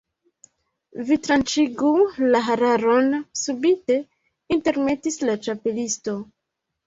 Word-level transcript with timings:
"Vi 1.09 1.15
tranĉigu 1.25 1.91
la 2.35 2.39
hararon," 2.47 3.11
subite 3.41 3.99
intermetis 4.57 5.21
la 5.29 5.37
Ĉapelisto. 5.49 6.17